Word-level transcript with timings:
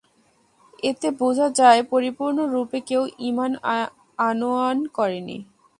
এতে 0.83 1.07
বোঝা 1.19 1.47
যায় 1.59 1.81
পরিপূর্ণরূপে 1.91 2.77
কেউ 2.89 3.03
ঈমান 3.29 3.51
আনয়ন 4.19 4.77
করেনি। 4.97 5.37